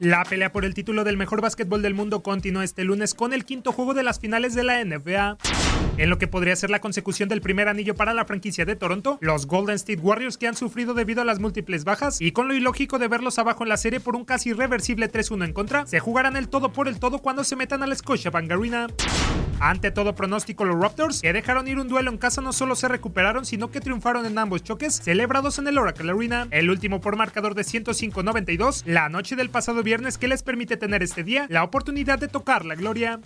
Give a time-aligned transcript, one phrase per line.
[0.00, 3.44] La pelea por el título del mejor básquetbol del mundo continuó este lunes con el
[3.44, 5.36] quinto juego de las finales de la NBA.
[5.98, 9.18] En lo que podría ser la consecución del primer anillo para la franquicia de Toronto,
[9.20, 12.54] los Golden State Warriors que han sufrido debido a las múltiples bajas y con lo
[12.54, 16.00] ilógico de verlos abajo en la serie por un casi irreversible 3-1 en contra, se
[16.00, 18.86] jugarán el todo por el todo cuando se metan a la Scotiabank Arena.
[19.60, 22.88] Ante todo pronóstico, los Raptors, que dejaron ir un duelo en casa, no solo se
[22.88, 26.48] recuperaron, sino que triunfaron en ambos choques, celebrados en el Oracle Arena.
[26.50, 31.02] El último por marcador de 105-92, la noche del pasado viernes que les permite tener
[31.02, 33.20] este día la oportunidad de tocar la gloria.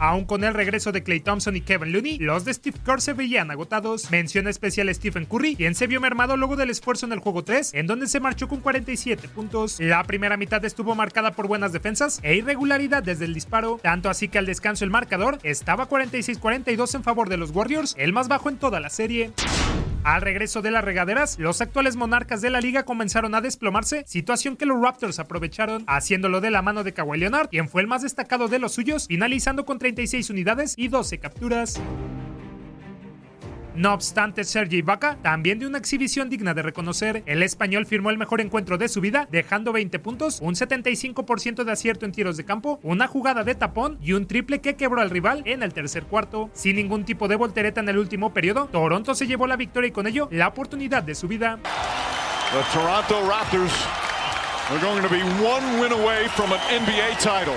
[0.00, 3.14] Aún con el regreso de Clay Thompson y Kevin Looney, los de Steve Kerr se
[3.14, 4.10] veían agotados.
[4.10, 7.42] Mención especial a Stephen Curry, quien se vio mermado luego del esfuerzo en el juego
[7.42, 9.80] 3, en donde se marchó con 47 puntos.
[9.80, 14.28] La primera mitad estuvo marcada por buenas defensas e irregularidad desde el disparo, tanto así
[14.28, 18.48] que al descanso el marcador estaba 46-42 en favor de los Warriors, el más bajo
[18.48, 19.32] en toda la serie.
[20.08, 24.56] Al regreso de las regaderas, los actuales monarcas de la liga comenzaron a desplomarse, situación
[24.56, 28.00] que los Raptors aprovecharon, haciéndolo de la mano de Kawhi Leonard, quien fue el más
[28.00, 31.78] destacado de los suyos, finalizando con 36 unidades y 12 capturas.
[33.78, 38.18] No obstante, Sergi Ibaka, también de una exhibición digna de reconocer, el español firmó el
[38.18, 42.44] mejor encuentro de su vida, dejando 20 puntos, un 75% de acierto en tiros de
[42.44, 46.06] campo, una jugada de tapón y un triple que quebró al rival en el tercer
[46.06, 46.50] cuarto.
[46.54, 49.92] Sin ningún tipo de voltereta en el último periodo, Toronto se llevó la victoria y
[49.92, 51.60] con ello la oportunidad de su vida.
[52.50, 53.72] The Toronto Raptors
[54.70, 57.54] are going to be one win away from an NBA title.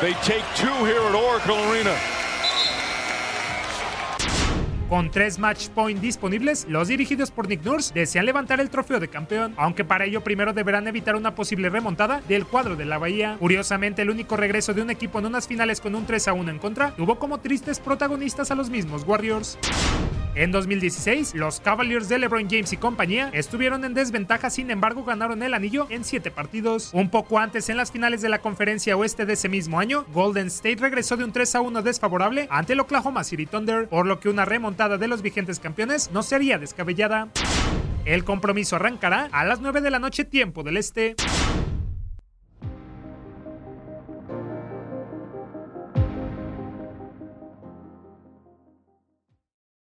[0.00, 2.15] They take two here at Oracle Arena.
[4.88, 9.08] Con tres match point disponibles, los dirigidos por Nick Nurse desean levantar el trofeo de
[9.08, 13.36] campeón, aunque para ello primero deberán evitar una posible remontada del cuadro de la Bahía.
[13.40, 16.50] Curiosamente, el único regreso de un equipo en unas finales con un 3 a 1
[16.52, 19.58] en contra tuvo como tristes protagonistas a los mismos Warriors.
[20.36, 25.42] En 2016, los Cavaliers de LeBron James y compañía estuvieron en desventaja, sin embargo ganaron
[25.42, 26.90] el anillo en 7 partidos.
[26.92, 30.48] Un poco antes, en las finales de la conferencia oeste de ese mismo año, Golden
[30.48, 34.20] State regresó de un 3 a 1 desfavorable ante el Oklahoma City Thunder, por lo
[34.20, 37.28] que una remontada de los vigentes campeones no sería descabellada.
[38.04, 41.16] El compromiso arrancará a las 9 de la noche tiempo del este.